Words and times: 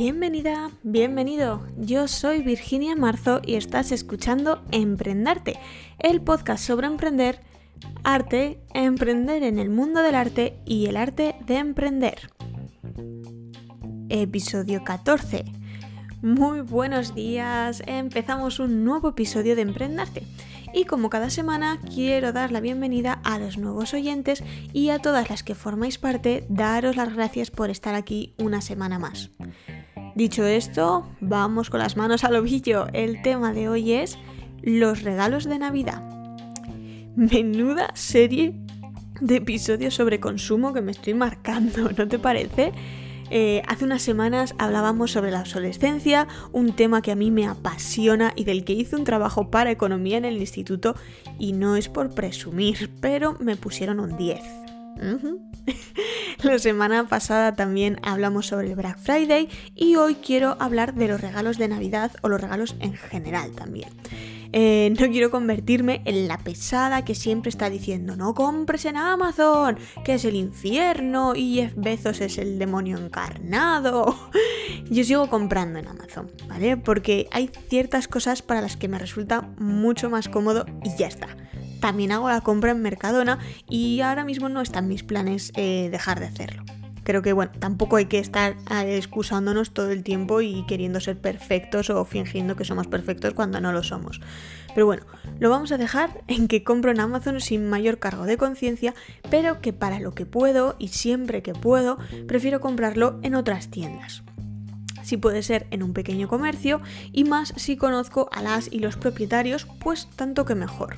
Bienvenida, 0.00 0.70
bienvenido. 0.82 1.66
Yo 1.76 2.08
soy 2.08 2.40
Virginia 2.40 2.96
Marzo 2.96 3.42
y 3.44 3.56
estás 3.56 3.92
escuchando 3.92 4.62
Emprendarte, 4.72 5.58
el 5.98 6.22
podcast 6.22 6.64
sobre 6.64 6.86
emprender, 6.86 7.42
arte, 8.02 8.62
emprender 8.72 9.42
en 9.42 9.58
el 9.58 9.68
mundo 9.68 10.00
del 10.00 10.14
arte 10.14 10.56
y 10.64 10.86
el 10.86 10.96
arte 10.96 11.36
de 11.44 11.58
emprender. 11.58 12.30
Episodio 14.08 14.84
14. 14.84 15.44
Muy 16.22 16.62
buenos 16.62 17.14
días, 17.14 17.82
empezamos 17.86 18.58
un 18.58 18.84
nuevo 18.84 19.10
episodio 19.10 19.54
de 19.54 19.60
Emprendarte. 19.60 20.22
Y 20.72 20.84
como 20.84 21.10
cada 21.10 21.28
semana, 21.28 21.78
quiero 21.94 22.32
dar 22.32 22.52
la 22.52 22.60
bienvenida 22.60 23.20
a 23.22 23.38
los 23.38 23.58
nuevos 23.58 23.92
oyentes 23.92 24.42
y 24.72 24.88
a 24.88 24.98
todas 24.98 25.28
las 25.28 25.42
que 25.42 25.54
formáis 25.54 25.98
parte, 25.98 26.46
daros 26.48 26.96
las 26.96 27.12
gracias 27.12 27.50
por 27.50 27.68
estar 27.68 27.94
aquí 27.94 28.34
una 28.38 28.62
semana 28.62 28.98
más. 28.98 29.30
Dicho 30.20 30.44
esto, 30.44 31.08
vamos 31.22 31.70
con 31.70 31.80
las 31.80 31.96
manos 31.96 32.24
al 32.24 32.36
ovillo. 32.36 32.88
El 32.92 33.22
tema 33.22 33.54
de 33.54 33.70
hoy 33.70 33.94
es 33.94 34.18
los 34.60 35.02
regalos 35.02 35.44
de 35.44 35.58
Navidad. 35.58 36.02
Menuda 37.16 37.88
serie 37.94 38.52
de 39.22 39.36
episodios 39.36 39.94
sobre 39.94 40.20
consumo 40.20 40.74
que 40.74 40.82
me 40.82 40.92
estoy 40.92 41.14
marcando, 41.14 41.90
¿no 41.96 42.06
te 42.06 42.18
parece? 42.18 42.72
Eh, 43.30 43.62
hace 43.66 43.86
unas 43.86 44.02
semanas 44.02 44.54
hablábamos 44.58 45.10
sobre 45.10 45.30
la 45.30 45.40
obsolescencia, 45.40 46.28
un 46.52 46.76
tema 46.76 47.00
que 47.00 47.12
a 47.12 47.16
mí 47.16 47.30
me 47.30 47.46
apasiona 47.46 48.34
y 48.36 48.44
del 48.44 48.66
que 48.66 48.74
hice 48.74 48.96
un 48.96 49.04
trabajo 49.04 49.50
para 49.50 49.70
economía 49.70 50.18
en 50.18 50.26
el 50.26 50.36
instituto 50.36 50.96
y 51.38 51.54
no 51.54 51.76
es 51.76 51.88
por 51.88 52.14
presumir, 52.14 52.90
pero 53.00 53.38
me 53.40 53.56
pusieron 53.56 53.98
un 53.98 54.18
10. 54.18 54.38
La 56.42 56.58
semana 56.58 57.06
pasada 57.06 57.54
también 57.54 57.98
hablamos 58.02 58.46
sobre 58.46 58.68
el 58.68 58.74
Black 58.74 58.98
Friday 58.98 59.48
y 59.74 59.96
hoy 59.96 60.14
quiero 60.14 60.56
hablar 60.58 60.94
de 60.94 61.08
los 61.08 61.20
regalos 61.20 61.58
de 61.58 61.68
Navidad 61.68 62.12
o 62.22 62.28
los 62.28 62.40
regalos 62.40 62.76
en 62.80 62.94
general 62.94 63.52
también. 63.52 63.90
Eh, 64.52 64.94
no 64.98 65.08
quiero 65.08 65.30
convertirme 65.30 66.02
en 66.06 66.28
la 66.28 66.38
pesada 66.38 67.04
que 67.04 67.14
siempre 67.14 67.50
está 67.50 67.68
diciendo 67.70 68.16
no 68.16 68.34
compres 68.34 68.84
en 68.86 68.96
Amazon, 68.96 69.78
que 70.04 70.14
es 70.14 70.24
el 70.24 70.34
infierno 70.34 71.34
y 71.36 71.56
Jeff 71.56 71.74
Bezos 71.76 72.20
es 72.20 72.38
el 72.38 72.58
demonio 72.58 72.96
encarnado. 72.96 74.16
Yo 74.90 75.04
sigo 75.04 75.28
comprando 75.28 75.78
en 75.78 75.88
Amazon, 75.88 76.30
¿vale? 76.48 76.76
Porque 76.78 77.28
hay 77.32 77.50
ciertas 77.68 78.08
cosas 78.08 78.40
para 78.40 78.62
las 78.62 78.76
que 78.76 78.88
me 78.88 78.98
resulta 78.98 79.42
mucho 79.58 80.08
más 80.08 80.28
cómodo 80.28 80.64
y 80.84 80.96
ya 80.96 81.06
está. 81.06 81.28
También 81.80 82.12
hago 82.12 82.28
la 82.28 82.40
compra 82.40 82.72
en 82.72 82.82
Mercadona 82.82 83.38
y 83.68 84.00
ahora 84.00 84.24
mismo 84.24 84.48
no 84.48 84.60
están 84.60 84.88
mis 84.88 85.02
planes 85.02 85.52
eh, 85.56 85.88
dejar 85.90 86.20
de 86.20 86.26
hacerlo 86.26 86.64
creo 87.10 87.22
que 87.22 87.32
bueno, 87.32 87.50
tampoco 87.58 87.96
hay 87.96 88.06
que 88.06 88.20
estar 88.20 88.56
eh, 88.70 88.96
excusándonos 88.96 89.72
todo 89.72 89.90
el 89.90 90.04
tiempo 90.04 90.40
y 90.40 90.64
queriendo 90.66 91.00
ser 91.00 91.18
perfectos 91.18 91.90
o 91.90 92.04
fingiendo 92.04 92.54
que 92.54 92.64
somos 92.64 92.86
perfectos 92.86 93.34
cuando 93.34 93.60
no 93.60 93.72
lo 93.72 93.82
somos. 93.82 94.20
Pero 94.74 94.86
bueno, 94.86 95.04
lo 95.40 95.50
vamos 95.50 95.72
a 95.72 95.76
dejar 95.76 96.22
en 96.28 96.46
que 96.46 96.62
compro 96.62 96.92
en 96.92 97.00
Amazon 97.00 97.40
sin 97.40 97.68
mayor 97.68 97.98
cargo 97.98 98.26
de 98.26 98.36
conciencia, 98.36 98.94
pero 99.28 99.60
que 99.60 99.72
para 99.72 99.98
lo 99.98 100.14
que 100.14 100.24
puedo 100.24 100.76
y 100.78 100.88
siempre 100.88 101.42
que 101.42 101.52
puedo, 101.52 101.98
prefiero 102.28 102.60
comprarlo 102.60 103.18
en 103.22 103.34
otras 103.34 103.68
tiendas 103.68 104.22
si 105.02 105.16
puede 105.16 105.42
ser 105.42 105.66
en 105.72 105.82
un 105.82 105.92
pequeño 105.92 106.28
comercio 106.28 106.80
y 107.10 107.24
más 107.24 107.52
si 107.56 107.76
conozco 107.76 108.28
a 108.32 108.42
las 108.42 108.70
y 108.70 108.78
los 108.78 108.96
propietarios, 108.96 109.66
pues 109.80 110.06
tanto 110.14 110.44
que 110.44 110.54
mejor. 110.54 110.94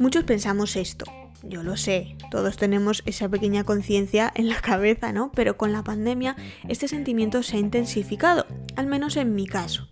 Muchos 0.00 0.24
pensamos 0.24 0.76
esto, 0.76 1.04
yo 1.42 1.62
lo 1.62 1.76
sé, 1.76 2.16
todos 2.30 2.56
tenemos 2.56 3.02
esa 3.04 3.28
pequeña 3.28 3.64
conciencia 3.64 4.32
en 4.34 4.48
la 4.48 4.58
cabeza, 4.58 5.12
¿no? 5.12 5.30
Pero 5.32 5.58
con 5.58 5.74
la 5.74 5.84
pandemia 5.84 6.36
este 6.70 6.88
sentimiento 6.88 7.42
se 7.42 7.58
ha 7.58 7.60
intensificado, 7.60 8.46
al 8.76 8.86
menos 8.86 9.18
en 9.18 9.34
mi 9.34 9.46
caso. 9.46 9.88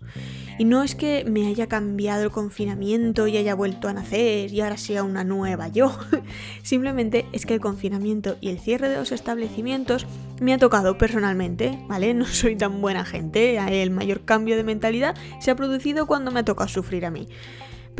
Y 0.57 0.65
no 0.65 0.81
es 0.81 0.95
que 0.95 1.25
me 1.25 1.45
haya 1.45 1.67
cambiado 1.67 2.23
el 2.23 2.31
confinamiento 2.31 3.27
y 3.27 3.37
haya 3.37 3.53
vuelto 3.53 3.87
a 3.87 3.93
nacer 3.93 4.51
y 4.51 4.61
ahora 4.61 4.77
sea 4.77 5.03
una 5.03 5.23
nueva 5.23 5.67
yo. 5.67 5.95
Simplemente 6.63 7.27
es 7.31 7.45
que 7.45 7.53
el 7.53 7.59
confinamiento 7.59 8.35
y 8.41 8.49
el 8.49 8.59
cierre 8.59 8.89
de 8.89 8.97
los 8.97 9.11
establecimientos 9.11 10.07
me 10.41 10.55
ha 10.55 10.57
tocado 10.57 10.97
personalmente, 10.97 11.77
¿vale? 11.87 12.15
No 12.15 12.25
soy 12.25 12.55
tan 12.55 12.81
buena 12.81 13.05
gente. 13.05 13.59
El 13.59 13.91
mayor 13.91 14.21
cambio 14.21 14.57
de 14.57 14.63
mentalidad 14.63 15.15
se 15.39 15.51
ha 15.51 15.55
producido 15.55 16.07
cuando 16.07 16.31
me 16.31 16.39
ha 16.39 16.45
tocado 16.45 16.67
sufrir 16.67 17.05
a 17.05 17.11
mí. 17.11 17.27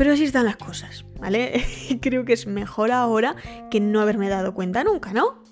Pero 0.00 0.14
así 0.14 0.24
están 0.24 0.46
las 0.46 0.56
cosas, 0.56 1.04
¿vale? 1.20 1.62
Creo 2.00 2.24
que 2.24 2.32
es 2.32 2.46
mejor 2.46 2.90
ahora 2.90 3.36
que 3.70 3.80
no 3.80 4.00
haberme 4.00 4.30
dado 4.30 4.54
cuenta 4.54 4.82
nunca, 4.82 5.12
¿no? 5.12 5.42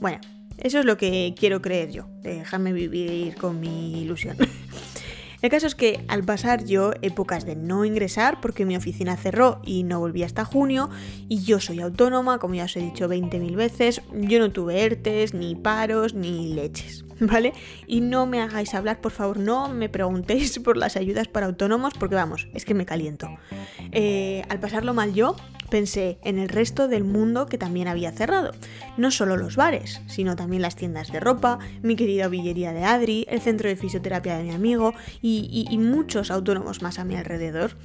Bueno, 0.00 0.18
eso 0.56 0.78
es 0.78 0.86
lo 0.86 0.96
que 0.96 1.34
quiero 1.38 1.60
creer 1.60 1.90
yo. 1.90 2.08
Dejarme 2.22 2.72
vivir 2.72 3.34
con 3.34 3.60
mi 3.60 4.00
ilusión. 4.00 4.38
El 5.42 5.50
caso 5.50 5.66
es 5.66 5.74
que 5.74 6.04
al 6.06 6.22
pasar 6.22 6.64
yo 6.64 6.92
épocas 7.02 7.44
de 7.44 7.56
no 7.56 7.84
ingresar 7.84 8.40
porque 8.40 8.64
mi 8.64 8.76
oficina 8.76 9.16
cerró 9.16 9.60
y 9.64 9.82
no 9.82 9.98
volví 9.98 10.22
hasta 10.22 10.44
junio 10.44 10.88
y 11.28 11.42
yo 11.42 11.58
soy 11.58 11.80
autónoma, 11.80 12.38
como 12.38 12.54
ya 12.54 12.64
os 12.64 12.76
he 12.76 12.80
dicho 12.80 13.08
20.000 13.08 13.56
veces, 13.56 14.02
yo 14.12 14.38
no 14.38 14.52
tuve 14.52 14.84
ERTES, 14.84 15.34
ni 15.34 15.56
paros, 15.56 16.14
ni 16.14 16.54
leches, 16.54 17.04
¿vale? 17.20 17.54
Y 17.88 18.02
no 18.02 18.24
me 18.24 18.40
hagáis 18.40 18.72
hablar, 18.72 19.00
por 19.00 19.10
favor, 19.10 19.38
no 19.38 19.68
me 19.68 19.88
preguntéis 19.88 20.58
por 20.64 20.76
las 20.76 20.96
ayudas 20.96 21.26
para 21.26 21.46
autónomos 21.46 21.94
porque 21.98 22.14
vamos, 22.14 22.46
es 22.54 22.64
que 22.64 22.74
me 22.74 22.86
caliento. 22.86 23.28
Eh, 23.90 24.42
al 24.48 24.60
pasarlo 24.60 24.94
mal 24.94 25.12
yo, 25.12 25.34
pensé 25.72 26.18
en 26.22 26.38
el 26.38 26.50
resto 26.50 26.86
del 26.86 27.02
mundo 27.02 27.46
que 27.46 27.56
también 27.56 27.88
había 27.88 28.12
cerrado. 28.12 28.52
No 28.98 29.10
solo 29.10 29.38
los 29.38 29.56
bares, 29.56 30.02
sino 30.06 30.36
también 30.36 30.60
las 30.60 30.76
tiendas 30.76 31.10
de 31.10 31.18
ropa, 31.18 31.60
mi 31.80 31.96
querida 31.96 32.28
villería 32.28 32.74
de 32.74 32.84
Adri, 32.84 33.24
el 33.30 33.40
centro 33.40 33.70
de 33.70 33.76
fisioterapia 33.76 34.36
de 34.36 34.44
mi 34.44 34.50
amigo 34.50 34.92
y, 35.22 35.66
muchos 35.78 36.30
autónomos 36.30 36.82
más 36.82 36.98
a 36.98 37.04
mi 37.04 37.16
alrededor. 37.16 37.78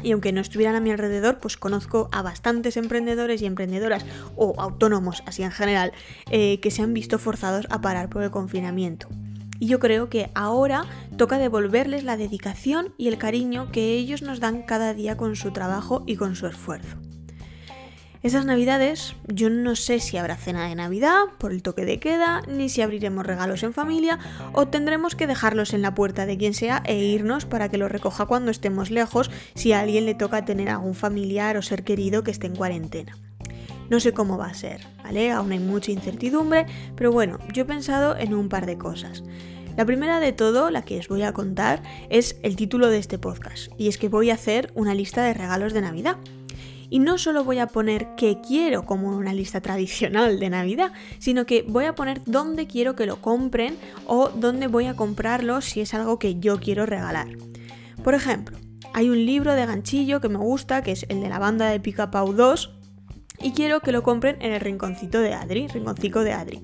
Y 0.00 0.12
aunque 0.12 0.32
no 0.32 0.40
estuvieran 0.40 0.76
a 0.76 0.80
mi 0.80 0.92
alrededor, 0.92 1.40
pues 1.40 1.56
conozco 1.56 2.08
a 2.12 2.22
bastantes 2.22 2.76
emprendedores 2.76 3.42
y 3.42 3.46
emprendedoras, 3.46 4.06
o 4.36 4.54
autónomos 4.56 5.24
así 5.26 5.42
en 5.42 5.50
general, 5.50 5.92
eh, 6.30 6.60
que 6.60 6.70
se 6.70 6.82
han 6.82 6.94
visto 6.94 7.18
forzados 7.18 7.66
a 7.70 7.80
parar 7.80 8.08
por 8.10 8.22
el 8.22 8.30
confinamiento. 8.30 9.08
Y 9.58 9.66
yo 9.66 9.80
creo 9.80 10.08
que 10.08 10.30
ahora 10.36 10.84
toca 11.16 11.38
devolverles 11.38 12.04
la 12.04 12.16
dedicación 12.16 12.94
y 12.96 13.08
el 13.08 13.18
cariño 13.18 13.72
que 13.72 13.94
ellos 13.94 14.22
nos 14.22 14.38
dan 14.38 14.62
cada 14.62 14.94
día 14.94 15.16
con 15.16 15.34
su 15.34 15.50
trabajo 15.52 16.04
y 16.06 16.14
con 16.14 16.36
su 16.36 16.46
esfuerzo. 16.46 16.96
Esas 18.22 18.44
navidades 18.44 19.14
yo 19.28 19.48
no 19.48 19.76
sé 19.76 20.00
si 20.00 20.16
habrá 20.16 20.36
cena 20.36 20.68
de 20.68 20.74
Navidad 20.74 21.20
por 21.38 21.52
el 21.52 21.62
toque 21.62 21.84
de 21.84 22.00
queda, 22.00 22.42
ni 22.48 22.68
si 22.68 22.82
abriremos 22.82 23.24
regalos 23.24 23.62
en 23.62 23.72
familia 23.72 24.18
o 24.52 24.66
tendremos 24.66 25.14
que 25.14 25.28
dejarlos 25.28 25.72
en 25.72 25.82
la 25.82 25.94
puerta 25.94 26.26
de 26.26 26.36
quien 26.36 26.52
sea 26.52 26.82
e 26.84 26.98
irnos 26.98 27.44
para 27.44 27.68
que 27.68 27.78
los 27.78 27.92
recoja 27.92 28.26
cuando 28.26 28.50
estemos 28.50 28.90
lejos 28.90 29.30
si 29.54 29.72
a 29.72 29.80
alguien 29.80 30.04
le 30.04 30.14
toca 30.14 30.44
tener 30.44 30.68
algún 30.68 30.96
familiar 30.96 31.56
o 31.56 31.62
ser 31.62 31.84
querido 31.84 32.24
que 32.24 32.32
esté 32.32 32.48
en 32.48 32.56
cuarentena. 32.56 33.16
No 33.88 34.00
sé 34.00 34.12
cómo 34.12 34.36
va 34.36 34.46
a 34.46 34.54
ser, 34.54 34.86
¿vale? 35.02 35.30
Aún 35.30 35.52
hay 35.52 35.60
mucha 35.60 35.92
incertidumbre, 35.92 36.66
pero 36.96 37.12
bueno, 37.12 37.38
yo 37.54 37.62
he 37.62 37.66
pensado 37.66 38.16
en 38.16 38.34
un 38.34 38.48
par 38.48 38.66
de 38.66 38.76
cosas. 38.76 39.22
La 39.76 39.86
primera 39.86 40.18
de 40.18 40.32
todo, 40.32 40.70
la 40.70 40.82
que 40.82 40.98
os 40.98 41.06
voy 41.06 41.22
a 41.22 41.32
contar, 41.32 41.84
es 42.10 42.36
el 42.42 42.56
título 42.56 42.88
de 42.88 42.98
este 42.98 43.16
podcast, 43.16 43.70
y 43.78 43.86
es 43.86 43.96
que 43.96 44.08
voy 44.08 44.30
a 44.30 44.34
hacer 44.34 44.72
una 44.74 44.92
lista 44.92 45.22
de 45.22 45.34
regalos 45.34 45.72
de 45.72 45.82
Navidad. 45.82 46.16
Y 46.90 47.00
no 47.00 47.18
solo 47.18 47.44
voy 47.44 47.58
a 47.58 47.66
poner 47.66 48.14
qué 48.16 48.40
quiero 48.40 48.84
como 48.84 49.16
una 49.16 49.34
lista 49.34 49.60
tradicional 49.60 50.40
de 50.40 50.50
Navidad, 50.50 50.92
sino 51.18 51.44
que 51.44 51.62
voy 51.66 51.84
a 51.84 51.94
poner 51.94 52.22
dónde 52.24 52.66
quiero 52.66 52.96
que 52.96 53.06
lo 53.06 53.20
compren 53.20 53.76
o 54.06 54.30
dónde 54.30 54.66
voy 54.68 54.86
a 54.86 54.94
comprarlo 54.94 55.60
si 55.60 55.80
es 55.80 55.92
algo 55.94 56.18
que 56.18 56.38
yo 56.40 56.58
quiero 56.60 56.86
regalar. 56.86 57.28
Por 58.02 58.14
ejemplo, 58.14 58.56
hay 58.94 59.10
un 59.10 59.26
libro 59.26 59.54
de 59.54 59.66
ganchillo 59.66 60.20
que 60.20 60.28
me 60.28 60.38
gusta, 60.38 60.82
que 60.82 60.92
es 60.92 61.04
el 61.08 61.20
de 61.20 61.28
la 61.28 61.38
banda 61.38 61.68
de 61.68 61.80
Pica 61.80 62.10
Pau 62.10 62.32
2, 62.32 62.74
y 63.40 63.52
quiero 63.52 63.80
que 63.80 63.92
lo 63.92 64.02
compren 64.02 64.36
en 64.40 64.52
el 64.52 64.60
rinconcito 64.60 65.20
de 65.20 65.34
Adri, 65.34 65.68
rinconcito 65.68 66.24
de 66.24 66.32
Adri. 66.32 66.62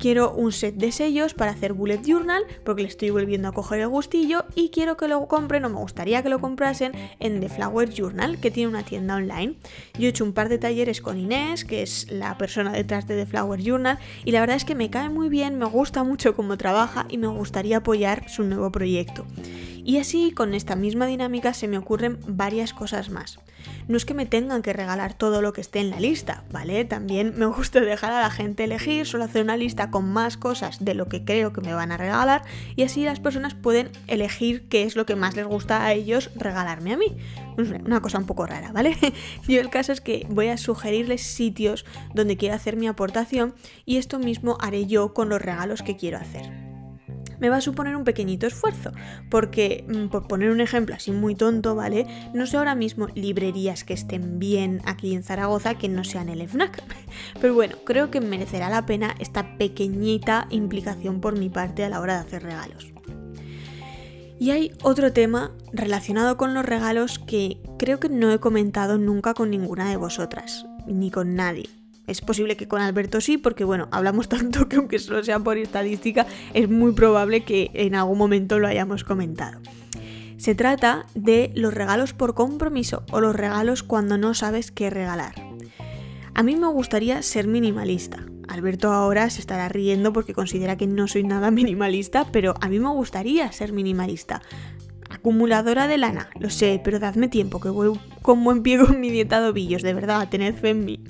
Quiero 0.00 0.32
un 0.32 0.50
set 0.50 0.76
de 0.76 0.92
sellos 0.92 1.34
para 1.34 1.50
hacer 1.50 1.74
bullet 1.74 2.00
journal 2.02 2.42
porque 2.64 2.80
le 2.80 2.88
estoy 2.88 3.10
volviendo 3.10 3.48
a 3.48 3.52
coger 3.52 3.80
el 3.80 3.88
gustillo 3.88 4.46
y 4.54 4.70
quiero 4.70 4.96
que 4.96 5.08
lo 5.08 5.28
compren 5.28 5.62
o 5.66 5.68
me 5.68 5.76
gustaría 5.76 6.22
que 6.22 6.30
lo 6.30 6.40
comprasen 6.40 6.92
en 7.18 7.38
The 7.38 7.50
Flower 7.50 7.90
Journal 7.90 8.40
que 8.40 8.50
tiene 8.50 8.70
una 8.70 8.82
tienda 8.82 9.16
online. 9.16 9.56
Yo 9.98 10.06
he 10.06 10.08
hecho 10.08 10.24
un 10.24 10.32
par 10.32 10.48
de 10.48 10.56
talleres 10.56 11.02
con 11.02 11.18
Inés, 11.18 11.66
que 11.66 11.82
es 11.82 12.10
la 12.10 12.38
persona 12.38 12.72
detrás 12.72 13.06
de 13.06 13.14
The 13.14 13.26
Flower 13.26 13.60
Journal 13.60 13.98
y 14.24 14.30
la 14.32 14.40
verdad 14.40 14.56
es 14.56 14.64
que 14.64 14.74
me 14.74 14.88
cae 14.88 15.10
muy 15.10 15.28
bien, 15.28 15.58
me 15.58 15.66
gusta 15.66 16.02
mucho 16.02 16.34
cómo 16.34 16.56
trabaja 16.56 17.04
y 17.10 17.18
me 17.18 17.26
gustaría 17.26 17.76
apoyar 17.76 18.26
su 18.30 18.42
nuevo 18.44 18.72
proyecto. 18.72 19.26
Y 19.84 19.98
así, 19.98 20.32
con 20.32 20.54
esta 20.54 20.76
misma 20.76 21.04
dinámica, 21.04 21.52
se 21.52 21.68
me 21.68 21.76
ocurren 21.76 22.18
varias 22.26 22.72
cosas 22.72 23.10
más. 23.10 23.38
No 23.88 23.96
es 23.96 24.04
que 24.04 24.14
me 24.14 24.26
tengan 24.26 24.62
que 24.62 24.72
regalar 24.72 25.14
todo 25.14 25.42
lo 25.42 25.52
que 25.52 25.60
esté 25.60 25.80
en 25.80 25.90
la 25.90 26.00
lista, 26.00 26.44
¿vale? 26.50 26.84
También 26.84 27.34
me 27.36 27.46
gusta 27.46 27.80
dejar 27.80 28.12
a 28.12 28.20
la 28.20 28.30
gente 28.30 28.64
elegir, 28.64 29.06
solo 29.06 29.24
hacer 29.24 29.42
una 29.42 29.56
lista 29.56 29.90
con 29.90 30.10
más 30.10 30.36
cosas 30.36 30.84
de 30.84 30.94
lo 30.94 31.06
que 31.06 31.24
creo 31.24 31.52
que 31.52 31.60
me 31.60 31.74
van 31.74 31.92
a 31.92 31.96
regalar 31.96 32.42
y 32.76 32.82
así 32.82 33.04
las 33.04 33.20
personas 33.20 33.54
pueden 33.54 33.90
elegir 34.06 34.68
qué 34.68 34.84
es 34.84 34.96
lo 34.96 35.06
que 35.06 35.16
más 35.16 35.36
les 35.36 35.46
gusta 35.46 35.84
a 35.84 35.92
ellos 35.92 36.30
regalarme 36.36 36.92
a 36.92 36.96
mí. 36.96 37.16
Una 37.84 38.00
cosa 38.00 38.18
un 38.18 38.26
poco 38.26 38.46
rara, 38.46 38.72
¿vale? 38.72 38.96
Yo 39.48 39.60
el 39.60 39.70
caso 39.70 39.92
es 39.92 40.00
que 40.00 40.26
voy 40.30 40.48
a 40.48 40.56
sugerirles 40.56 41.22
sitios 41.22 41.84
donde 42.14 42.36
quiero 42.36 42.54
hacer 42.54 42.76
mi 42.76 42.86
aportación 42.88 43.54
y 43.84 43.96
esto 43.96 44.18
mismo 44.18 44.56
haré 44.60 44.86
yo 44.86 45.14
con 45.14 45.28
los 45.28 45.42
regalos 45.42 45.82
que 45.82 45.96
quiero 45.96 46.18
hacer. 46.18 46.69
Me 47.40 47.48
va 47.48 47.56
a 47.56 47.60
suponer 47.60 47.96
un 47.96 48.04
pequeñito 48.04 48.46
esfuerzo, 48.46 48.92
porque, 49.28 49.84
mm, 49.88 50.08
por 50.08 50.28
poner 50.28 50.50
un 50.50 50.60
ejemplo 50.60 50.94
así 50.94 51.10
muy 51.10 51.34
tonto, 51.34 51.74
¿vale? 51.74 52.06
No 52.34 52.46
sé 52.46 52.56
ahora 52.56 52.74
mismo 52.74 53.08
librerías 53.14 53.84
que 53.84 53.94
estén 53.94 54.38
bien 54.38 54.80
aquí 54.84 55.14
en 55.14 55.22
Zaragoza 55.22 55.76
que 55.76 55.88
no 55.88 56.04
sean 56.04 56.28
el 56.28 56.42
FNAC. 56.42 56.82
Pero 57.40 57.54
bueno, 57.54 57.76
creo 57.84 58.10
que 58.10 58.20
merecerá 58.20 58.70
la 58.70 58.86
pena 58.86 59.14
esta 59.18 59.56
pequeñita 59.56 60.46
implicación 60.50 61.20
por 61.20 61.38
mi 61.38 61.48
parte 61.48 61.84
a 61.84 61.88
la 61.88 62.00
hora 62.00 62.14
de 62.14 62.20
hacer 62.20 62.42
regalos. 62.42 62.92
Y 64.38 64.52
hay 64.52 64.72
otro 64.82 65.12
tema 65.12 65.52
relacionado 65.70 66.38
con 66.38 66.54
los 66.54 66.64
regalos 66.64 67.18
que 67.18 67.60
creo 67.78 68.00
que 68.00 68.08
no 68.08 68.32
he 68.32 68.38
comentado 68.38 68.96
nunca 68.96 69.34
con 69.34 69.50
ninguna 69.50 69.90
de 69.90 69.96
vosotras, 69.96 70.64
ni 70.86 71.10
con 71.10 71.34
nadie. 71.34 71.79
Es 72.10 72.20
posible 72.20 72.56
que 72.56 72.66
con 72.66 72.80
Alberto 72.82 73.20
sí, 73.20 73.38
porque 73.38 73.62
bueno, 73.62 73.88
hablamos 73.92 74.28
tanto 74.28 74.68
que 74.68 74.76
aunque 74.76 74.98
solo 74.98 75.22
sea 75.22 75.38
por 75.38 75.56
estadística, 75.58 76.26
es 76.54 76.68
muy 76.68 76.92
probable 76.92 77.44
que 77.44 77.70
en 77.72 77.94
algún 77.94 78.18
momento 78.18 78.58
lo 78.58 78.66
hayamos 78.66 79.04
comentado. 79.04 79.60
Se 80.36 80.56
trata 80.56 81.06
de 81.14 81.52
los 81.54 81.72
regalos 81.72 82.12
por 82.12 82.34
compromiso 82.34 83.04
o 83.12 83.20
los 83.20 83.36
regalos 83.36 83.84
cuando 83.84 84.18
no 84.18 84.34
sabes 84.34 84.72
qué 84.72 84.90
regalar. 84.90 85.34
A 86.34 86.42
mí 86.42 86.56
me 86.56 86.66
gustaría 86.66 87.22
ser 87.22 87.46
minimalista, 87.46 88.26
Alberto 88.48 88.92
ahora 88.92 89.30
se 89.30 89.40
estará 89.40 89.68
riendo 89.68 90.12
porque 90.12 90.34
considera 90.34 90.76
que 90.76 90.88
no 90.88 91.06
soy 91.06 91.22
nada 91.22 91.50
minimalista, 91.52 92.26
pero 92.32 92.54
a 92.60 92.68
mí 92.68 92.80
me 92.80 92.88
gustaría 92.88 93.52
ser 93.52 93.72
minimalista. 93.72 94.42
Acumuladora 95.08 95.86
de 95.86 95.98
lana, 95.98 96.30
lo 96.40 96.50
sé, 96.50 96.80
pero 96.82 96.98
dadme 96.98 97.28
tiempo, 97.28 97.60
que 97.60 97.68
voy 97.68 97.98
con 98.22 98.42
buen 98.42 98.62
pie 98.62 98.78
con 98.78 99.00
mi 99.00 99.10
dieta 99.10 99.40
de 99.40 99.48
ovillos, 99.48 99.82
de 99.82 99.94
verdad, 99.94 100.28
tened 100.28 100.56
fe 100.56 100.70
en 100.70 100.84
mí. 100.84 101.04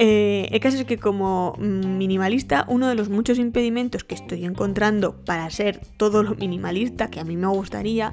Eh, 0.00 0.48
el 0.52 0.60
caso 0.60 0.76
es 0.76 0.84
que 0.84 0.96
como 0.96 1.56
minimalista, 1.58 2.64
uno 2.68 2.86
de 2.86 2.94
los 2.94 3.08
muchos 3.08 3.36
impedimentos 3.36 4.04
que 4.04 4.14
estoy 4.14 4.44
encontrando 4.44 5.24
para 5.24 5.50
ser 5.50 5.80
todo 5.96 6.22
lo 6.22 6.36
minimalista 6.36 7.10
que 7.10 7.18
a 7.18 7.24
mí 7.24 7.36
me 7.36 7.48
gustaría, 7.48 8.12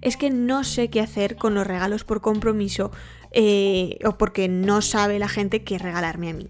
es 0.00 0.16
que 0.16 0.30
no 0.30 0.64
sé 0.64 0.88
qué 0.88 1.02
hacer 1.02 1.36
con 1.36 1.54
los 1.54 1.66
regalos 1.66 2.04
por 2.04 2.22
compromiso 2.22 2.90
eh, 3.32 3.98
o 4.06 4.16
porque 4.16 4.48
no 4.48 4.80
sabe 4.80 5.18
la 5.18 5.28
gente 5.28 5.62
qué 5.62 5.76
regalarme 5.76 6.30
a 6.30 6.32
mí. 6.32 6.48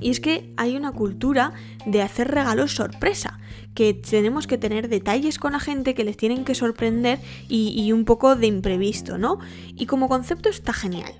Y 0.00 0.10
es 0.10 0.18
que 0.18 0.52
hay 0.56 0.74
una 0.74 0.90
cultura 0.90 1.52
de 1.86 2.02
hacer 2.02 2.32
regalos 2.32 2.72
sorpresa, 2.72 3.38
que 3.76 3.94
tenemos 3.94 4.48
que 4.48 4.58
tener 4.58 4.88
detalles 4.88 5.38
con 5.38 5.52
la 5.52 5.60
gente 5.60 5.94
que 5.94 6.02
les 6.02 6.16
tienen 6.16 6.44
que 6.44 6.56
sorprender 6.56 7.20
y, 7.48 7.92
un 7.92 8.04
poco 8.04 8.34
de 8.34 8.48
imprevisto, 8.48 9.18
¿no? 9.18 9.38
Y 9.76 9.86
como 9.86 10.08
concepto 10.08 10.48
está 10.48 10.72
genial. 10.72 11.14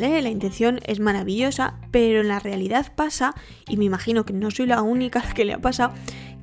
¿Vale? 0.00 0.22
La 0.22 0.30
intención 0.30 0.80
es 0.86 0.98
maravillosa, 0.98 1.74
pero 1.90 2.22
en 2.22 2.28
la 2.28 2.38
realidad 2.38 2.90
pasa, 2.94 3.34
y 3.68 3.76
me 3.76 3.84
imagino 3.84 4.24
que 4.24 4.32
no 4.32 4.50
soy 4.50 4.64
la 4.64 4.80
única 4.80 5.20
que 5.34 5.44
le 5.44 5.52
ha 5.52 5.58
pasado, 5.58 5.92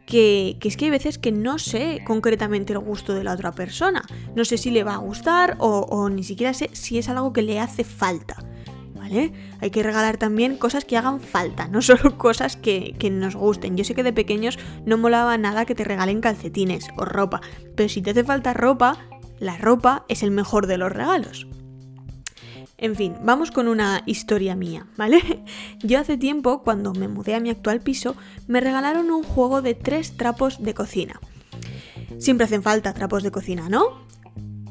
que, 0.06 0.58
es 0.62 0.78
que 0.78 0.86
hay 0.86 0.92
veces 0.92 1.18
que 1.18 1.32
no 1.32 1.58
sé 1.58 2.02
concretamente 2.06 2.74
el 2.74 2.80
gusto 2.80 3.16
de 3.16 3.24
la 3.24 3.34
otra 3.34 3.54
persona. 3.54 4.04
No 4.36 4.46
sé 4.46 4.60
si 4.60 4.70
le 4.70 4.84
va 4.84 4.94
a 4.94 4.98
gustar 4.98 5.56
o, 5.60 6.08
ni 6.10 6.24
siquiera 6.24 6.54
sé 6.54 6.70
si 6.74 7.00
es 7.00 7.10
algo 7.10 7.34
que 7.34 7.42
le 7.42 7.60
hace 7.60 7.84
falta. 7.84 8.38
Hay 9.62 9.72
que 9.72 9.84
regalar 9.84 10.18
también 10.18 10.58
cosas 10.58 10.84
que 10.86 10.98
hagan 10.98 11.22
falta, 11.22 11.68
no 11.70 11.82
solo 11.82 12.18
cosas 12.18 12.58
que, 12.58 12.94
que, 13.00 13.10
nos 13.10 13.36
gusten. 13.36 13.76
Yo 13.76 13.86
sé 13.86 13.96
que 13.96 14.04
de 14.04 14.14
pequeños 14.14 14.60
no 14.86 15.00
molaba 15.00 15.36
nada 15.38 15.66
que 15.66 15.74
te 15.74 15.84
regalen 15.84 16.22
calcetines 16.22 16.90
o 16.98 17.06
ropa, 17.06 17.42
pero 17.76 17.90
si 17.90 18.04
te 18.04 18.12
hace 18.12 18.24
falta 18.24 18.54
ropa, 18.54 19.00
la 19.40 19.58
ropa 19.58 20.06
es 20.10 20.22
el 20.22 20.32
mejor 20.32 20.68
de 20.68 20.78
los 20.78 20.92
regalos. 20.92 21.48
En 22.80 22.96
fin, 22.96 23.16
vamos 23.24 23.50
con 23.50 23.68
una 23.68 24.04
historia 24.06 24.56
mía, 24.56 24.86
¿vale? 24.98 25.44
Yo 25.80 26.00
hace 26.00 26.16
tiempo, 26.16 26.62
cuando 26.62 26.94
me 26.94 27.08
mudé 27.08 27.34
a 27.34 27.40
mi 27.40 27.50
actual 27.50 27.82
piso, 27.82 28.16
me 28.48 28.62
regalaron 28.62 29.10
un 29.10 29.24
juego 29.24 29.64
de 29.64 29.74
tres 29.74 30.16
trapos 30.16 30.62
de 30.62 30.76
cocina. 30.76 31.20
Siempre 32.20 32.46
hacen 32.46 32.62
falta 32.62 32.94
trapos 32.94 33.24
de 33.24 33.32
cocina, 33.32 33.68
¿no? 33.68 34.06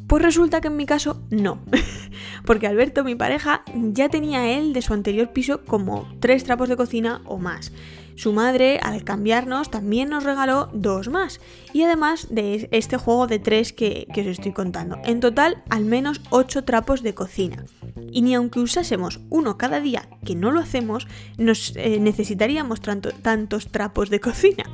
Pues 0.06 0.22
resulta 0.22 0.60
que 0.60 0.68
en 0.68 0.76
mi 0.76 0.86
caso 0.86 1.20
no. 1.30 1.60
Porque 2.44 2.68
Alberto, 2.68 3.02
mi 3.02 3.16
pareja, 3.16 3.64
ya 3.74 4.08
tenía 4.08 4.56
él 4.56 4.72
de 4.72 4.82
su 4.82 4.94
anterior 4.94 5.32
piso 5.32 5.64
como 5.64 6.08
tres 6.20 6.44
trapos 6.44 6.68
de 6.68 6.76
cocina 6.76 7.22
o 7.24 7.38
más. 7.38 7.72
Su 8.16 8.32
madre, 8.32 8.80
al 8.82 9.04
cambiarnos, 9.04 9.70
también 9.70 10.08
nos 10.08 10.24
regaló 10.24 10.70
dos 10.72 11.08
más. 11.08 11.40
Y 11.72 11.82
además 11.82 12.28
de 12.30 12.68
este 12.72 12.96
juego 12.96 13.26
de 13.26 13.38
tres 13.38 13.72
que, 13.72 14.06
os 14.10 14.26
estoy 14.26 14.52
contando. 14.52 14.98
En 15.04 15.20
total, 15.20 15.62
al 15.68 15.84
menos 15.84 16.22
ocho 16.30 16.64
trapos 16.64 17.02
de 17.02 17.14
cocina. 17.14 17.64
Y 18.10 18.22
ni 18.22 18.34
aunque 18.34 18.60
usásemos 18.60 19.20
uno 19.28 19.58
cada 19.58 19.80
día, 19.80 20.08
que 20.24 20.34
no 20.34 20.50
lo 20.50 20.60
hacemos, 20.60 21.06
nos 21.36 21.74
eh, 21.76 22.00
necesitaríamos 22.00 22.80
tantos 22.80 23.68
trapos 23.68 24.08
de 24.08 24.20
cocina 24.20 24.64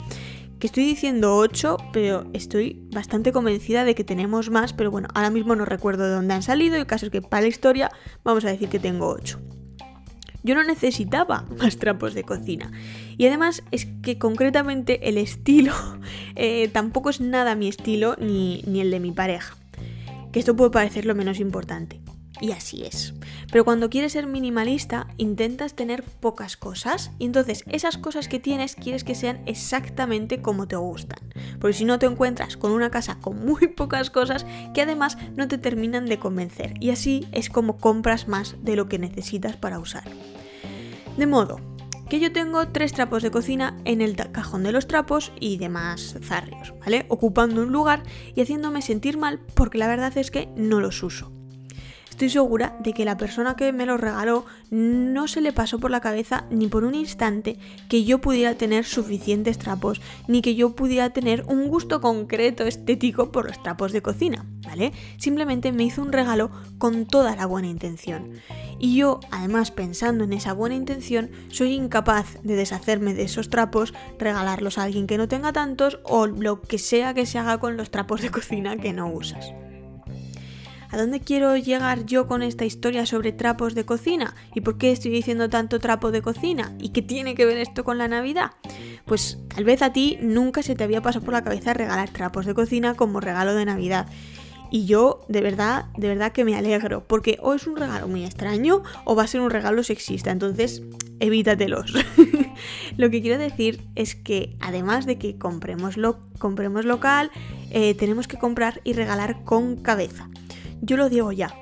que 0.62 0.68
estoy 0.68 0.84
diciendo 0.84 1.34
8, 1.38 1.76
pero 1.92 2.24
estoy 2.34 2.86
bastante 2.92 3.32
convencida 3.32 3.84
de 3.84 3.96
que 3.96 4.04
tenemos 4.04 4.48
más, 4.48 4.72
pero 4.72 4.92
bueno, 4.92 5.08
ahora 5.12 5.30
mismo 5.30 5.56
no 5.56 5.64
recuerdo 5.64 6.04
de 6.04 6.14
dónde 6.14 6.34
han 6.34 6.44
salido, 6.44 6.76
el 6.76 6.86
caso 6.86 7.06
es 7.06 7.10
que 7.10 7.20
para 7.20 7.42
la 7.42 7.48
historia 7.48 7.90
vamos 8.22 8.44
a 8.44 8.50
decir 8.50 8.68
que 8.68 8.78
tengo 8.78 9.08
8. 9.08 9.40
Yo 10.42 10.54
no 10.54 10.64
necesitaba 10.64 11.46
más 11.58 11.76
trapos 11.76 12.14
de 12.14 12.24
cocina. 12.24 12.70
Y 13.16 13.26
además 13.26 13.62
es 13.70 13.86
que 14.02 14.18
concretamente 14.18 15.08
el 15.08 15.18
estilo 15.18 15.72
eh, 16.36 16.68
tampoco 16.72 17.10
es 17.10 17.20
nada 17.20 17.54
mi 17.54 17.68
estilo 17.68 18.16
ni, 18.18 18.62
ni 18.66 18.80
el 18.80 18.90
de 18.90 19.00
mi 19.00 19.12
pareja. 19.12 19.56
Que 20.32 20.40
esto 20.40 20.56
puede 20.56 20.70
parecer 20.70 21.04
lo 21.04 21.14
menos 21.14 21.40
importante 21.40 22.00
y 22.42 22.50
así 22.50 22.84
es. 22.84 23.14
Pero 23.52 23.66
cuando 23.66 23.90
quieres 23.90 24.12
ser 24.12 24.26
minimalista, 24.26 25.08
intentas 25.19 25.75
tener 25.75 26.02
pocas 26.02 26.56
cosas 26.56 27.10
y 27.19 27.26
entonces 27.26 27.64
esas 27.69 27.99
cosas 27.99 28.26
que 28.26 28.40
tienes 28.40 28.75
quieres 28.75 29.04
que 29.04 29.14
sean 29.14 29.43
exactamente 29.44 30.40
como 30.40 30.66
te 30.66 30.76
gustan. 30.76 31.19
Porque 31.60 31.75
si 31.75 31.84
no 31.84 31.99
te 31.99 32.06
encuentras 32.06 32.56
con 32.56 32.72
una 32.72 32.90
casa 32.90 33.19
con 33.20 33.44
muy 33.44 33.66
pocas 33.76 34.08
cosas 34.08 34.46
que 34.72 34.81
además 34.81 35.19
no 35.37 35.49
te 35.49 35.58
terminan 35.58 36.06
de 36.06 36.19
convencer 36.19 36.72
y 36.81 36.90
así 36.90 37.28
es 37.31 37.50
como 37.50 37.76
compras 37.76 38.26
más 38.26 38.56
de 38.62 38.75
lo 38.75 38.88
que 38.88 38.99
necesitas 38.99 39.56
para 39.56 39.78
usar. 39.78 40.05
De 41.19 41.26
modo 41.26 41.60
que 42.08 42.20
yo 42.20 42.32
tengo 42.32 42.69
tres 42.69 42.94
trapos 42.94 43.22
de 43.22 43.31
cocina 43.31 43.76
en 43.84 44.00
el 44.00 44.16
cajón 44.16 44.62
de 44.62 44.72
los 44.72 44.87
trapos 44.87 45.31
y 45.38 45.58
demás 45.58 46.16
zarrios, 46.22 46.72
¿vale? 46.81 47.05
Ocupando 47.10 47.62
un 47.62 47.72
lugar 47.72 48.02
y 48.34 48.40
haciéndome 48.40 48.81
sentir 48.81 49.19
mal 49.19 49.40
porque 49.55 49.76
la 49.76 49.88
verdad 49.88 50.16
es 50.16 50.31
que 50.31 50.48
no 50.56 50.81
los 50.81 51.02
uso 51.02 51.41
estoy 52.12 52.28
segura 52.28 52.76
de 52.80 52.92
que 52.92 53.06
la 53.06 53.16
persona 53.16 53.56
que 53.56 53.72
me 53.72 53.86
lo 53.86 53.96
regaló 53.96 54.44
no 54.70 55.28
se 55.28 55.40
le 55.40 55.52
pasó 55.52 55.78
por 55.78 55.90
la 55.90 56.00
cabeza 56.00 56.44
ni 56.50 56.68
por 56.68 56.84
un 56.84 56.94
instante 56.94 57.58
que 57.88 58.04
yo 58.04 58.20
pudiera 58.20 58.54
tener 58.54 58.84
suficientes 58.84 59.56
trapos, 59.56 60.02
ni 60.28 60.42
que 60.42 60.54
yo 60.54 60.76
pudiera 60.76 61.10
tener 61.10 61.42
un 61.48 61.69
gusto 61.69 62.02
concreto 62.02 62.64
estético 62.64 63.32
por 63.32 63.46
los 63.46 63.62
trapos 63.62 63.92
de 63.92 64.02
cocina, 64.02 64.44
¿vale? 64.62 64.92
Simplemente 65.16 65.72
me 65.72 65.84
hizo 65.84 66.02
un 66.02 66.12
regalo 66.12 66.50
con 66.76 67.06
toda 67.06 67.34
la 67.34 67.46
buena 67.46 67.69
intención. 67.69 68.32
Y 68.78 68.94
yo, 68.96 69.20
además 69.31 69.70
pensando 69.70 70.24
en 70.24 70.34
esa 70.34 70.52
buena 70.52 70.74
intención, 70.74 71.31
soy 71.48 71.72
incapaz 71.72 72.42
de 72.42 72.56
deshacerme 72.56 73.14
de 73.14 73.22
esos 73.22 73.48
trapos, 73.48 73.94
regalarlos 74.19 74.76
a 74.76 74.82
alguien 74.82 75.06
que 75.06 75.16
no 75.16 75.28
tenga 75.28 75.54
tantos 75.54 75.98
o 76.04 76.26
lo 76.26 76.60
que 76.60 76.76
sea 76.76 77.14
que 77.14 77.24
se 77.24 77.38
haga 77.38 77.58
con 77.58 77.78
los 77.78 77.90
trapos 77.90 78.20
de 78.20 78.31
cocina 78.31 78.76
que 78.76 78.92
no 78.92 79.10
usas. 79.10 79.54
¿A 80.93 80.99
dónde 80.99 81.20
quiero 81.20 81.56
llegar 81.56 82.05
yo 82.05 82.27
con 82.29 82.43
esta 82.43 82.67
historia 82.67 83.06
sobre 83.06 83.32
trapos 83.32 83.75
de 83.75 83.87
cocina? 83.87 84.34
¿Y 84.55 84.61
por 84.61 84.77
qué 84.77 84.93
estoy 84.93 85.11
diciendo 85.11 85.49
tanto 85.49 85.81
trapo 85.81 86.11
de 86.13 86.20
cocina? 86.20 86.77
¿Y 86.79 86.91
qué 86.91 87.01
tiene 87.01 87.34
que 87.34 87.46
ver 87.46 87.56
esto 87.56 87.82
con 87.82 87.96
la 87.96 88.08
Navidad? 88.08 88.51
Pues 89.06 89.39
tal 89.55 89.65
vez 89.65 89.81
a 89.81 89.94
ti 89.94 90.19
nunca 90.20 90.63
se 90.63 90.75
te 90.75 90.84
había 90.84 91.01
pasado 91.01 91.25
por 91.25 91.32
la 91.32 91.43
cabeza 91.43 91.72
regalar 91.72 92.11
trapos 92.11 92.44
de 92.44 92.53
cocina 92.53 92.93
como 92.93 93.20
regalo 93.20 93.55
de 93.55 93.65
Navidad. 93.65 94.06
Y 94.70 94.84
yo 94.84 95.25
de 95.29 95.41
verdad, 95.41 95.87
de 95.96 96.08
verdad 96.08 96.32
que 96.32 96.44
me 96.44 96.56
alegro, 96.56 97.08
porque 97.08 97.39
o 97.41 97.55
es 97.55 97.67
un 97.67 97.79
regalo 97.79 98.06
muy 98.06 98.27
extraño 98.27 98.82
o 99.06 99.17
va 99.17 99.22
a 99.22 99.29
ser 99.29 99.41
un 99.41 99.49
regalo 99.49 99.82
sexista, 99.84 100.31
entonces 100.31 100.82
evítatelos. 101.20 101.94
lo 102.99 103.08
que 103.08 103.22
quiero 103.22 103.39
decir 103.39 103.81
es 103.94 104.15
que 104.15 104.58
además 104.61 105.06
de 105.06 105.17
que 105.17 105.39
compremos, 105.39 105.96
compremos 106.39 106.84
local, 106.84 107.31
eh, 107.70 107.94
tenemos 107.94 108.29
que 108.29 108.37
comprar 108.37 108.82
y 108.84 108.93
regalar 108.93 109.43
con 109.44 109.77
cabeza 109.77 110.29
yo 110.82 110.96
lo 110.96 111.08
digo 111.08 111.32
ya, 111.32 111.55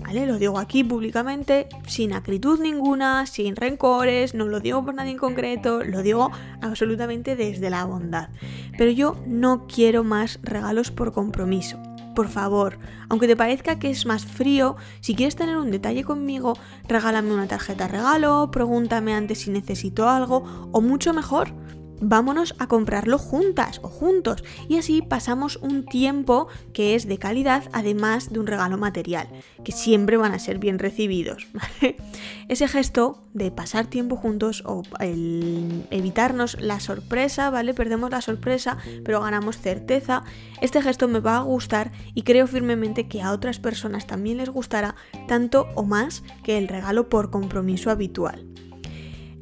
¿vale? 0.00 0.26
Lo 0.26 0.38
digo 0.38 0.58
aquí 0.58 0.82
públicamente, 0.84 1.68
sin 1.86 2.12
acritud 2.12 2.60
ninguna, 2.60 3.24
sin 3.26 3.56
rencores, 3.56 4.34
no 4.34 4.46
lo 4.46 4.60
digo 4.60 4.84
por 4.84 4.94
nadie 4.94 5.12
en 5.12 5.18
concreto, 5.18 5.84
lo 5.84 6.02
digo 6.02 6.30
absolutamente 6.60 7.36
desde 7.36 7.70
la 7.70 7.84
bondad. 7.84 8.28
Pero 8.76 8.90
yo 8.90 9.16
no 9.26 9.66
quiero 9.66 10.02
más 10.02 10.40
regalos 10.42 10.90
por 10.90 11.12
compromiso. 11.12 11.80
Por 12.16 12.28
favor, 12.28 12.78
aunque 13.08 13.26
te 13.26 13.36
parezca 13.36 13.78
que 13.78 13.90
es 13.90 14.06
más 14.06 14.24
frío, 14.24 14.76
si 15.00 15.14
quieres 15.14 15.36
tener 15.36 15.56
un 15.56 15.70
detalle 15.70 16.04
conmigo, 16.04 16.54
regálame 16.88 17.32
una 17.32 17.48
tarjeta 17.48 17.88
regalo, 17.88 18.50
pregúntame 18.52 19.14
antes 19.14 19.38
si 19.38 19.50
necesito 19.50 20.08
algo, 20.08 20.68
o 20.72 20.80
mucho 20.80 21.12
mejor, 21.12 21.52
vámonos 22.08 22.54
a 22.58 22.66
comprarlo 22.66 23.18
juntas 23.18 23.80
o 23.82 23.88
juntos 23.88 24.44
y 24.68 24.78
así 24.78 25.02
pasamos 25.02 25.56
un 25.56 25.84
tiempo 25.84 26.48
que 26.72 26.94
es 26.94 27.06
de 27.06 27.18
calidad 27.18 27.64
además 27.72 28.32
de 28.32 28.40
un 28.40 28.46
regalo 28.46 28.78
material, 28.78 29.28
que 29.64 29.72
siempre 29.72 30.16
van 30.16 30.32
a 30.32 30.38
ser 30.38 30.58
bien 30.58 30.78
recibidos. 30.78 31.46
Ese 32.48 32.68
gesto 32.68 33.22
de 33.32 33.50
pasar 33.50 33.86
tiempo 33.86 34.16
juntos 34.16 34.62
o 34.66 34.82
el 35.00 35.86
evitarnos 35.90 36.60
la 36.60 36.80
sorpresa, 36.80 37.50
¿vale? 37.50 37.74
Perdemos 37.74 38.10
la 38.10 38.20
sorpresa, 38.20 38.78
pero 39.04 39.20
ganamos 39.20 39.58
certeza. 39.58 40.24
Este 40.60 40.82
gesto 40.82 41.08
me 41.08 41.20
va 41.20 41.38
a 41.38 41.42
gustar 41.42 41.92
y 42.14 42.22
creo 42.22 42.46
firmemente 42.46 43.08
que 43.08 43.22
a 43.22 43.32
otras 43.32 43.58
personas 43.58 44.06
también 44.06 44.38
les 44.38 44.50
gustará 44.50 44.94
tanto 45.26 45.68
o 45.74 45.84
más 45.84 46.22
que 46.42 46.58
el 46.58 46.68
regalo 46.68 47.08
por 47.08 47.30
compromiso 47.30 47.90
habitual. 47.90 48.46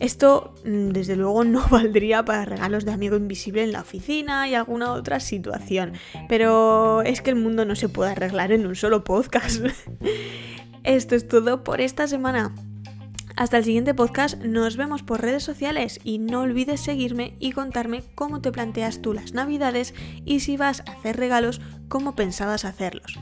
Esto, 0.03 0.53
mm, 0.65 0.89
desde 0.89 1.15
luego, 1.15 1.45
no 1.45 1.65
valdría 1.71 2.25
para 2.25 2.45
regalos 2.45 2.85
de 2.85 2.91
amigo 2.91 3.17
invisible 3.17 3.63
en 3.63 3.71
la 3.71 3.83
oficina 3.83 4.49
y 4.49 4.55
alguna 4.57 4.93
otra 4.95 5.21
situación, 5.21 5.93
pero 6.29 7.03
es 7.03 7.23
que 7.23 7.31
el 7.31 7.37
mundo 7.37 7.65
no 7.65 7.77
se 7.77 7.89
puede 7.89 8.11
arreglar 8.11 8.51
en 8.51 8.67
un 8.67 8.75
solo 8.75 9.05
podcast. 9.05 9.65
Esto 10.83 11.15
es 11.15 11.29
todo 11.29 11.63
por 11.63 11.81
esta 11.81 12.09
semana. 12.09 12.53
Hasta 13.37 13.59
el 13.59 13.65
siguiente 13.65 13.95
podcast, 13.95 14.43
nos 14.43 14.77
vemos 14.77 15.05
por 15.05 15.23
redes 15.23 15.45
sociales 15.45 16.01
y 16.03 16.19
no 16.19 16.41
olvides 16.41 16.81
seguirme 16.81 17.37
y 17.39 17.53
contarme 17.53 18.03
cómo 18.17 18.41
te 18.41 18.51
planteas 18.51 19.03
tú 19.03 19.13
las 19.13 19.35
navidades 19.35 19.95
y 20.25 20.41
si 20.41 20.57
vas 20.57 20.81
a 20.81 20.93
hacer 20.95 21.17
regalos, 21.17 21.61
cómo 21.89 22.17
pensabas 22.17 22.65
hacerlos. 22.65 23.21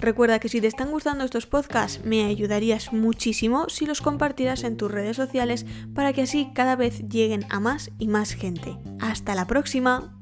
Recuerda 0.00 0.38
que 0.38 0.48
si 0.48 0.60
te 0.60 0.66
están 0.66 0.90
gustando 0.90 1.24
estos 1.24 1.46
podcasts, 1.46 2.04
me 2.04 2.24
ayudarías 2.24 2.92
muchísimo 2.92 3.68
si 3.68 3.84
los 3.84 4.00
compartieras 4.00 4.64
en 4.64 4.76
tus 4.76 4.90
redes 4.90 5.16
sociales 5.16 5.66
para 5.94 6.12
que 6.12 6.22
así 6.22 6.50
cada 6.54 6.74
vez 6.74 7.06
lleguen 7.08 7.44
a 7.50 7.60
más 7.60 7.90
y 7.98 8.08
más 8.08 8.32
gente. 8.32 8.78
Hasta 8.98 9.34
la 9.34 9.46
próxima. 9.46 10.19